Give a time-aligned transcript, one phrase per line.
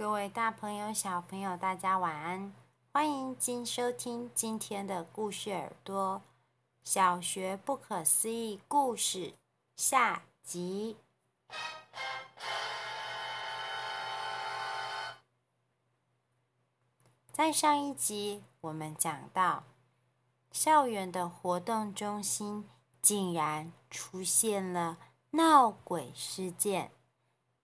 [0.00, 2.54] 各位大朋友、小朋友，大家晚安！
[2.90, 6.22] 欢迎今收听今天的故事耳朵
[6.82, 9.18] 《小学不可思议故事》
[9.76, 10.96] 下集。
[17.30, 19.64] 在上一集，我们讲到
[20.50, 22.66] 校园的活动中心
[23.02, 24.96] 竟然出现了
[25.32, 26.90] 闹鬼事件。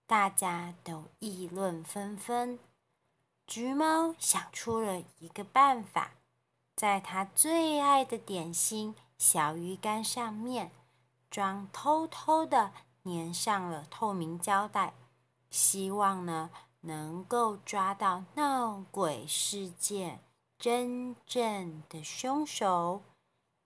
[0.07, 2.57] 大家都议论纷纷。
[3.45, 6.11] 橘猫想出了一个办法，
[6.75, 10.71] 在它最爱的点心小鱼干上面
[11.29, 12.71] 装偷偷的
[13.03, 14.93] 粘上了透明胶带，
[15.49, 16.49] 希望呢
[16.81, 20.21] 能够抓到闹鬼事件
[20.57, 23.01] 真正的凶手。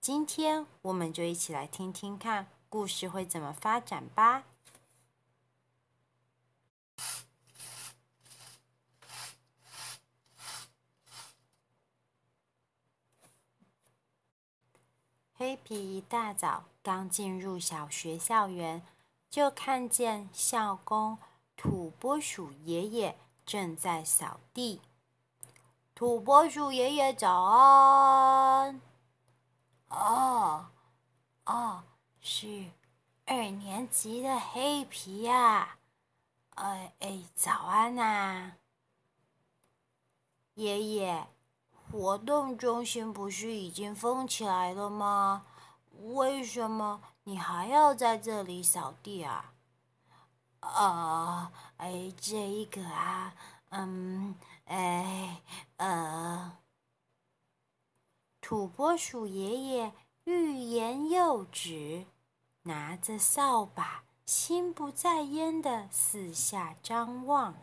[0.00, 4.42] 今天我们就一起来听听看故事会怎么发展吧。
[15.52, 18.82] 黑皮一大早刚进入小学校园，
[19.28, 21.18] 就看见校工
[21.58, 24.80] 土拨鼠爷爷正在扫地。
[25.94, 28.80] 土拨鼠爷爷早安！
[29.90, 30.70] 哦
[31.44, 31.82] 哦，
[32.22, 32.70] 是
[33.26, 35.76] 二年级的黑皮呀！
[36.54, 38.52] 哎哎，早安呐，
[40.54, 41.26] 爷爷。
[41.92, 45.44] 活动中心不是已经封起来了吗？
[46.14, 49.52] 为什么你还要在这里扫地啊？
[50.60, 53.34] 啊，哎，这一个啊，
[53.68, 54.34] 嗯，
[54.64, 55.42] 哎，
[55.76, 56.56] 呃，
[58.40, 59.92] 土拨鼠爷爷
[60.24, 62.06] 欲言又止，
[62.62, 67.54] 拿着扫把，心不在焉的四下张望。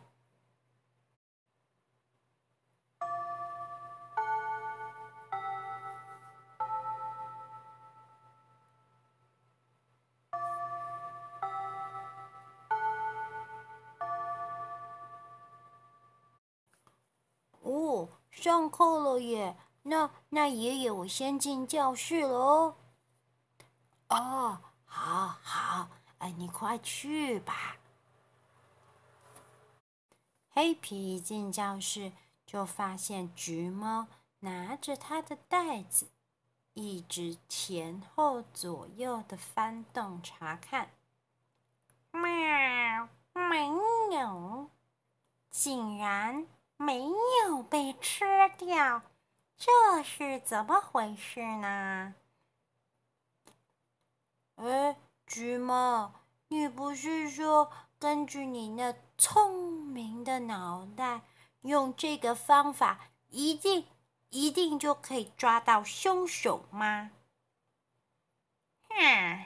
[18.50, 19.56] 上课了耶！
[19.84, 22.76] 那那爷爷，我先进教室了哦。
[24.08, 25.88] 哦，好好，
[26.18, 27.78] 哎，你快去吧。
[30.50, 32.12] 黑皮一进教室，
[32.44, 34.08] 就发现橘猫
[34.40, 36.08] 拿着他的袋子，
[36.74, 40.90] 一直前后左右的翻动查看。
[42.10, 43.70] 喵，没
[44.16, 44.72] 有，
[45.52, 46.48] 竟然。
[46.82, 47.10] 没
[47.44, 48.24] 有被吃
[48.58, 49.02] 掉，
[49.58, 52.16] 这是怎么回事呢？
[54.56, 54.96] 哎，
[55.28, 56.14] 橘猫，
[56.48, 57.70] 你不是说
[58.00, 61.20] 根据你那聪明的脑袋，
[61.64, 62.98] 用这个方法
[63.28, 63.86] 一定
[64.30, 67.12] 一定就可以抓到凶手吗？
[68.88, 69.46] 哼，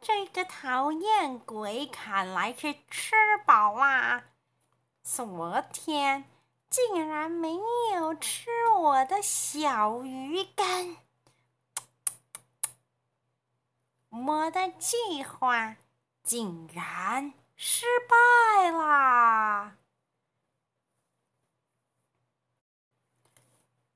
[0.00, 4.22] 这个讨厌鬼看来是吃饱啦。
[5.02, 6.24] 昨天。
[6.70, 7.56] 竟然没
[7.94, 10.96] 有吃我的小鱼干，
[14.10, 15.76] 我的计划
[16.22, 19.76] 竟然失败啦！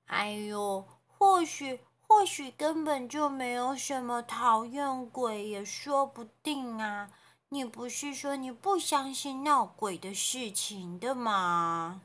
[0.07, 7.11] 哎呦，或许或许根本就没有什么讨厌鬼，也说不定啊！
[7.51, 12.03] 你不是说你不相信闹鬼的事情的吗？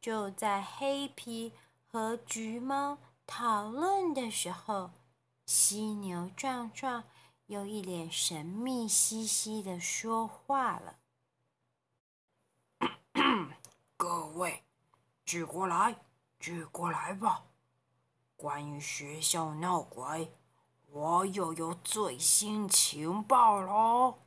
[0.00, 1.52] 就在黑皮
[1.86, 4.90] 和橘猫讨论的时候，
[5.44, 7.04] 犀牛壮壮
[7.46, 10.98] 又一脸神秘兮兮的说话了
[13.96, 14.62] ：“各位，
[15.24, 15.96] 聚过来，
[16.38, 17.44] 聚过来吧！
[18.36, 20.32] 关于学校闹鬼，
[20.90, 24.20] 我又有最新情报喽！”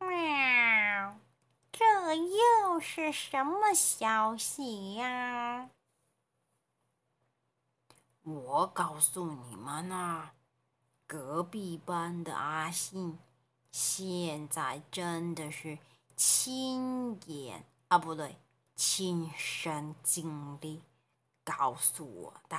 [0.00, 1.18] 喵。
[1.76, 5.70] 这又是什么消息呀？
[8.22, 10.30] 我告诉你们呐，
[11.04, 13.18] 隔壁班的阿信
[13.72, 15.80] 现在真的是
[16.14, 18.36] 亲眼啊，不对，
[18.76, 20.80] 亲身经历
[21.42, 22.56] 告诉我的。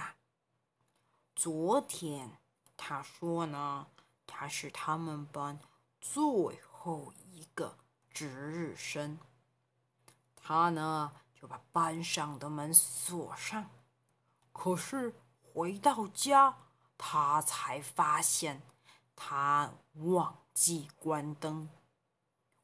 [1.34, 2.38] 昨天
[2.76, 3.88] 他说呢，
[4.28, 5.58] 他是他们班
[6.02, 6.22] 最
[6.70, 7.78] 后一个。
[8.16, 9.20] 值日生，
[10.38, 13.70] 他呢就把班上的门锁上，
[14.54, 15.14] 可是
[15.44, 16.56] 回到家，
[16.98, 18.62] 他才发现
[19.18, 21.70] 他忘记关灯。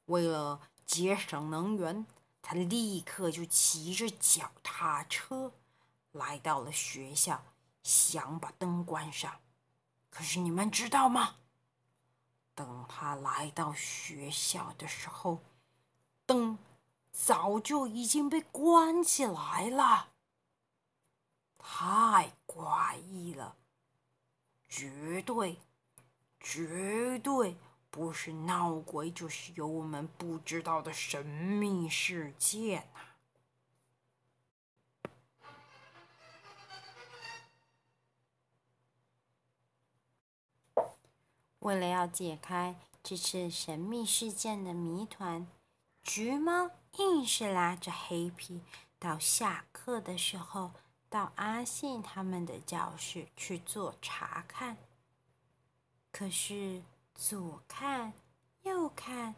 [0.06, 2.06] 为了节省能源，
[2.42, 5.52] 他立刻就骑着脚踏车
[6.14, 7.44] 来到了学校，
[7.84, 9.42] 想把灯关上。
[10.10, 11.36] 可是你们知道吗？
[12.62, 15.40] 等他来到学校的时候，
[16.28, 16.60] 灯
[17.12, 20.10] 早就已经被关起来了。
[21.58, 23.56] 太怪异了，
[24.70, 25.58] 绝对，
[26.40, 27.58] 绝对
[27.90, 32.91] 不是闹鬼，就是有我们不知道的神秘事件
[41.62, 45.48] 为了要解开这次神秘事件的谜团，
[46.02, 48.62] 橘猫硬是拉着黑皮
[48.98, 50.72] 到下课的时候，
[51.08, 54.78] 到阿信他们的教室去做查看。
[56.12, 56.82] 可是
[57.14, 58.14] 左看
[58.64, 59.36] 右看，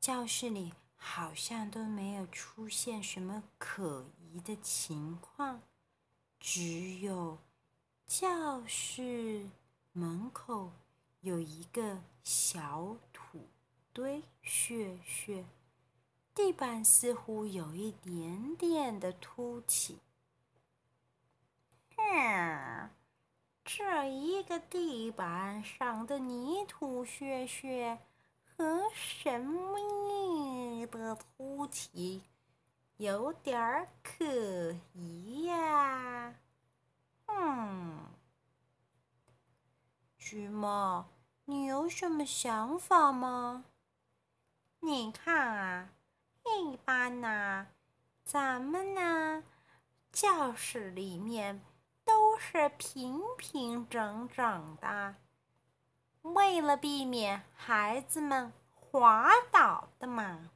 [0.00, 5.60] 教室里好像都没有出现什么可疑的情况，
[6.40, 7.36] 只有
[8.06, 9.50] 教室
[9.92, 10.72] 门口。
[11.20, 13.48] 有一个小土
[13.92, 15.44] 堆穴穴，
[16.34, 19.98] 地板似乎有一点点的凸起。
[23.64, 27.98] 这一个地板上的泥土穴穴
[28.56, 32.22] 和神秘的凸起
[32.96, 34.24] 有点可
[34.94, 36.34] 疑呀。
[37.26, 37.98] 嗯，
[40.28, 41.06] 橘猫。
[41.44, 43.64] 你有什么想法吗？
[44.80, 45.90] 你看啊，
[46.42, 47.68] 一般呢，
[48.24, 49.44] 咱们呢，
[50.10, 51.62] 教室里面
[52.04, 55.14] 都是平平整整的，
[56.22, 60.50] 为了避免孩子们滑倒的嘛。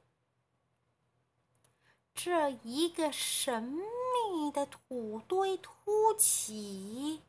[2.13, 7.23] 这一个神秘的土堆凸起，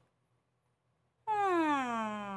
[1.26, 2.31] 嗯。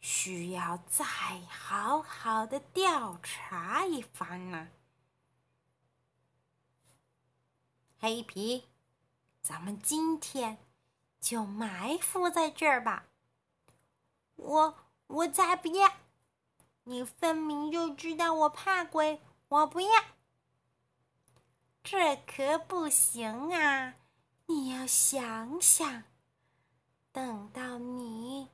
[0.00, 4.68] 需要再好好的调查一番呢、啊。
[7.98, 8.64] 黑皮，
[9.42, 10.58] 咱们今天
[11.20, 13.04] 就埋伏在这儿吧。
[14.36, 15.92] 我我才不要！
[16.84, 19.90] 你分明就知道我怕鬼，我不要。
[21.82, 23.94] 这可不行啊！
[24.46, 26.04] 你要想想，
[27.12, 28.48] 等到你。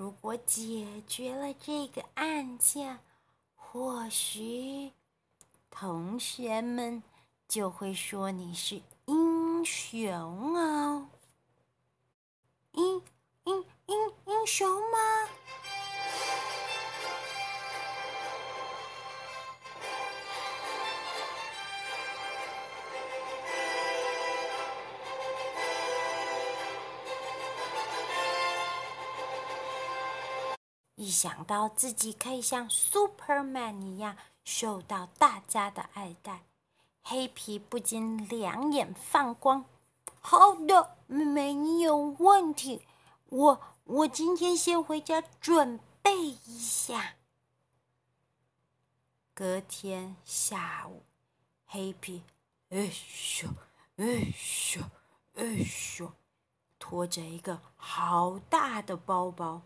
[0.00, 3.00] 如果解决了这个案件，
[3.54, 4.92] 或许
[5.68, 7.02] 同学们
[7.46, 11.06] 就会说你是英雄哦。
[12.72, 13.02] 英
[13.44, 14.96] 英英英雄吗？
[31.20, 36.46] 想到自己可以像 Superman 一样受到大家的爱戴，
[37.02, 39.66] 黑皮不禁两眼放光。
[40.18, 42.86] 好的，没有问题。
[43.26, 47.16] 我我今天先回家准备一下。
[49.34, 51.02] 隔天下午，
[51.66, 52.22] 黑皮
[52.70, 53.46] 哎咻
[53.96, 54.82] 哎咻
[55.34, 56.12] 哎咻，
[56.78, 59.60] 拖着一个好大的包包。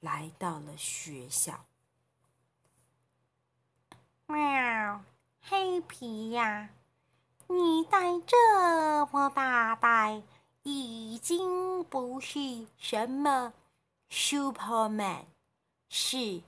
[0.00, 1.64] 来到了学校。
[4.26, 5.02] 喵，
[5.42, 6.70] 黑皮呀，
[7.48, 10.22] 你带这么大袋，
[10.62, 13.52] 已经不是什么
[14.10, 15.24] Superman，
[15.88, 16.42] 是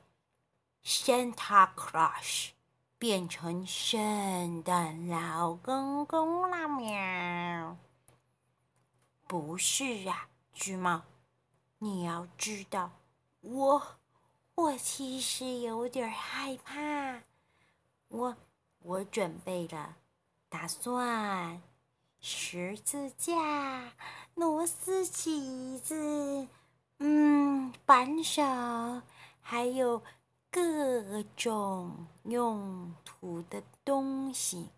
[0.85, 2.51] Santa Claus，
[2.99, 7.77] 变成圣诞老公公了喵。
[9.27, 11.03] 不是啊，橘猫，
[11.79, 12.91] 你要知道。
[13.43, 13.83] 我
[14.55, 17.23] 我其实有点害怕，
[18.09, 18.37] 我
[18.79, 19.97] 我准备了
[20.49, 21.61] 打算
[22.21, 23.93] 十字架、
[24.37, 26.47] 螺丝起子、
[26.99, 28.43] 嗯，扳手，
[29.41, 30.01] 还有
[30.49, 34.69] 各种用途的东西。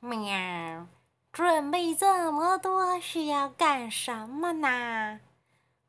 [0.00, 0.86] 喵。
[1.34, 5.18] 准备这么多是要干什么呢？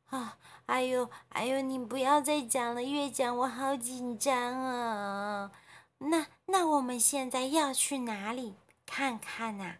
[0.09, 5.51] 啊，哎呦，哎呦，你不要再讲了，越讲我好紧张啊！
[5.99, 8.55] 那那我们现在要去哪里
[8.87, 9.75] 看看呢？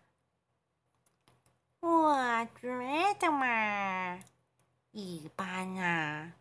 [1.80, 2.70] 我觉
[3.20, 4.20] 得嘛，
[4.92, 6.34] 一般啊，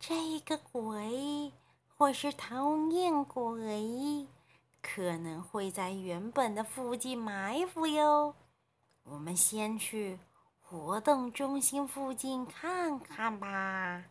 [0.00, 1.52] 这个鬼
[1.96, 4.26] 或是讨厌鬼，
[4.82, 8.34] 可能会在原本的附近埋伏哟。
[9.08, 10.18] 我们先去
[10.60, 14.04] 活动中心附近看看吧。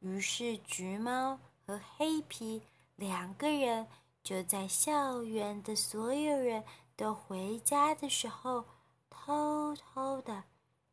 [0.00, 2.62] 于是，橘猫和黑皮
[2.96, 3.86] 两个人
[4.22, 6.64] 就在校园的所有人
[6.96, 8.64] 都回家的时候，
[9.08, 10.42] 偷偷的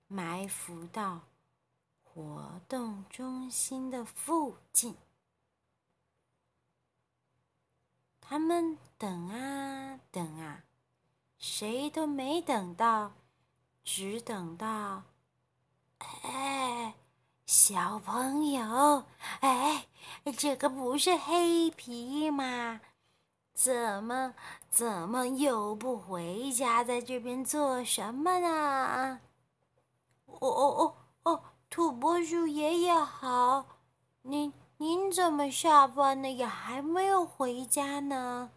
[0.08, 1.22] 埋伏到
[2.04, 4.96] 活动中心的附近。
[8.22, 10.64] 他们等啊等啊，
[11.38, 13.12] 谁都没等到，
[13.84, 15.04] 只等到，
[16.24, 16.94] 哎。
[17.46, 19.04] 小朋友，
[19.40, 19.86] 哎，
[20.36, 22.82] 这个不是黑皮吗？
[23.54, 24.34] 怎么
[24.68, 29.20] 怎么又不回家，在这边做什么呢？
[30.26, 33.68] 哦哦哦哦，土拨鼠爷爷好，
[34.24, 38.50] 您您怎么下班了也还没有回家呢？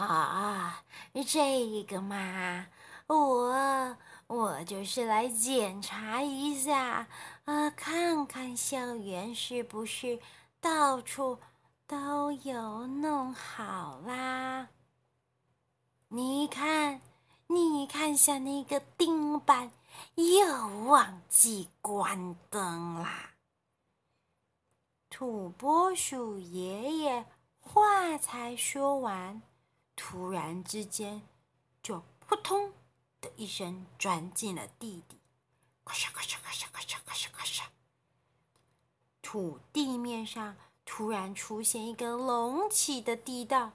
[0.00, 0.82] 啊，
[1.26, 2.66] 这个嘛，
[3.06, 3.96] 我。
[4.30, 7.08] 我就是来检查一下，
[7.46, 10.20] 啊，看看校园是不是
[10.60, 11.40] 到处
[11.88, 14.68] 都有弄好啦。
[16.06, 17.00] 你看，
[17.48, 19.72] 你看，下那个钉板
[20.14, 23.30] 又忘记关灯啦。
[25.10, 27.26] 土拨鼠爷爷
[27.58, 29.42] 话才说完，
[30.02, 31.20] 突然之间
[31.82, 32.72] 就扑通。
[33.20, 35.18] 的一声钻进了地底，
[35.84, 37.64] 咔嚓咔嚓咔嚓咔嚓咔嚓咔嚓，
[39.20, 43.72] 土地面上突然出现一个隆起的地道，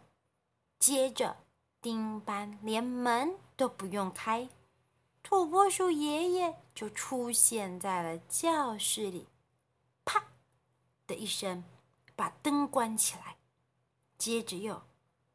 [0.79, 1.37] 接着
[1.79, 4.49] 丁班连门都不用开，
[5.21, 9.27] 土拨鼠爷爷就出现在了教室里，
[10.03, 10.25] 啪
[11.05, 11.63] 的一声
[12.15, 13.37] 把灯关起来，
[14.17, 14.81] 接着又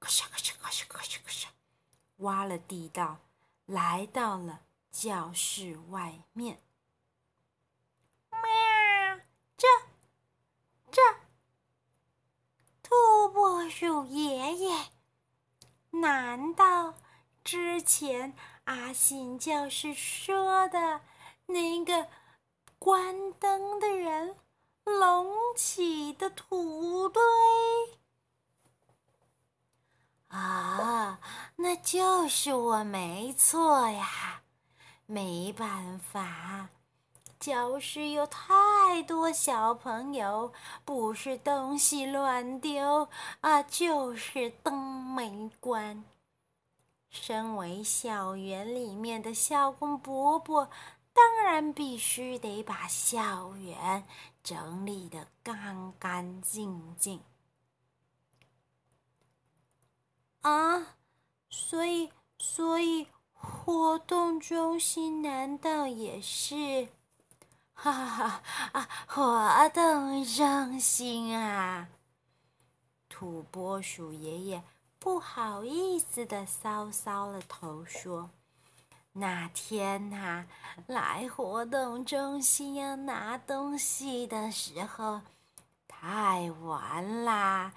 [0.01, 1.47] 咔嚓咔嚓咔嚓咔嚓咔嚓，
[2.17, 3.19] 挖了地道。
[3.67, 6.61] 来到了教室外面。
[8.33, 9.21] 喵！
[9.57, 9.69] 这
[10.91, 11.01] 这，
[12.83, 14.89] 土拨鼠爷爷，
[15.91, 16.95] 难道
[17.45, 21.03] 之前阿信教室说的
[21.47, 22.09] 那个
[22.81, 24.35] 关灯的人
[24.83, 27.23] 隆起的土堆？
[30.31, 31.19] 啊，
[31.57, 34.43] 那就是我没错呀！
[35.07, 36.69] 没办法，
[37.41, 40.53] 教室有太多小朋友，
[40.85, 43.09] 不是东西乱丢
[43.41, 44.73] 啊，就是灯
[45.05, 46.05] 没关。
[47.09, 50.71] 身为校园里面的校工伯伯，
[51.13, 54.05] 当然必须得把校园
[54.45, 57.21] 整理得干干净净。
[60.43, 60.97] 啊，
[61.51, 66.89] 所以，所以活动中心难道也是？
[67.75, 68.43] 哈哈哈
[68.73, 68.89] 啊！
[69.07, 71.89] 活动中心啊！
[73.09, 74.63] 土拨鼠爷爷
[74.99, 78.31] 不好意思的搔搔了头，说
[79.13, 80.47] ：“那天呐、啊，
[80.87, 85.23] 来活动中心要拿东西的时候，
[85.89, 87.73] 太晚啦。”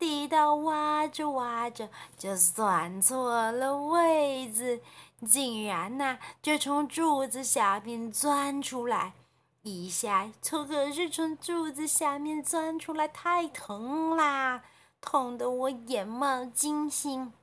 [0.00, 4.80] 地道挖着挖着就算错了位置，
[5.26, 9.12] 竟然呐、就从柱子下面钻出来，
[9.60, 14.62] 一下从可是从柱子下面钻出来太疼啦，
[15.02, 17.34] 痛得我眼冒金星，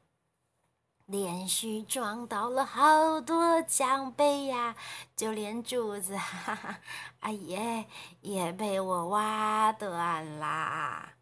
[1.06, 4.76] 连续撞倒了好多奖杯呀，
[5.16, 6.80] 就连柱子哈哈，
[7.22, 7.86] 哎呀
[8.22, 11.17] 也被我挖断啦。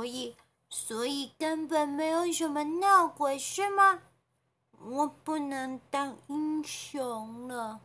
[0.00, 0.34] 所以，
[0.70, 4.00] 所以根本没有什么闹鬼，是吗？
[4.78, 7.82] 我不能当英雄了。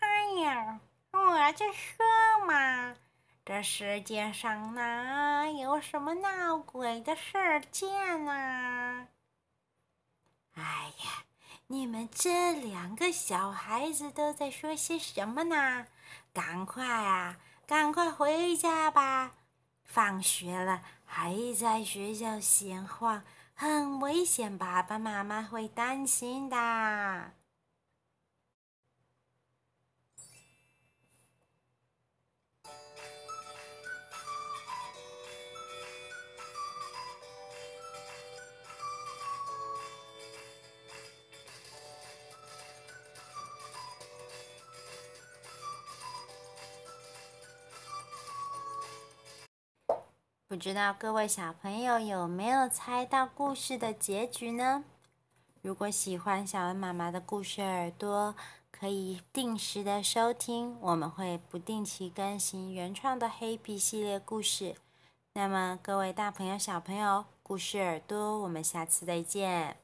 [0.00, 0.80] 哎呀，
[1.12, 2.04] 我就说
[2.46, 2.94] 嘛，
[3.42, 9.08] 这世界上哪有什么闹鬼的事件啊？
[10.56, 11.24] 哎呀，
[11.68, 15.86] 你们这两个小孩子都在说些什么呢？
[16.34, 19.32] 赶快啊，赶快回家吧。
[19.84, 23.22] 放学了还在学校闲晃，
[23.54, 27.32] 很危险，爸爸妈妈会担心的。
[50.52, 54.84] 不知道各位小朋友有没有猜到故事的结局呢？
[55.62, 58.34] 如果喜欢小恩妈妈的故事耳朵，
[58.70, 64.74] 可以定时的收听，我们会不定期更新原创的黑皮系列故事。
[65.32, 69.81] 那么各位大朋友、小朋友，故事耳朵，我们下次再见。